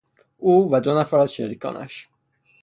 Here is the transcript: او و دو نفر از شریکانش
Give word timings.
او 0.37 0.73
و 0.73 0.79
دو 0.79 0.99
نفر 0.99 1.17
از 1.19 1.33
شریکانش 1.33 2.09